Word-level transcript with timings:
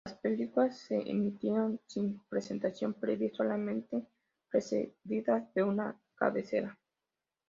Las 0.03 0.17
películas 0.17 0.79
se 0.79 0.95
emitieron 1.11 1.79
sin 1.85 2.23
presentación 2.27 2.95
previa, 2.95 3.29
solamente 3.35 4.03
precedidas 4.49 5.53
de 5.53 5.61
una 5.61 5.95
cabecera. 6.15 6.75